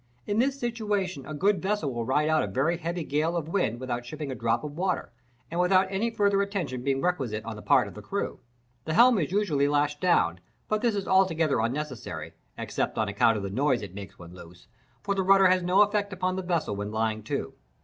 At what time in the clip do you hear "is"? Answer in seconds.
9.19-9.31, 10.95-11.07